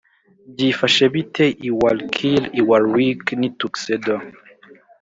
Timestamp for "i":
1.67-1.69, 2.59-2.61, 3.47-3.49